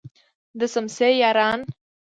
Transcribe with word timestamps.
د 0.59 0.61
څمڅې 0.73 1.09
یاران. 1.21 1.59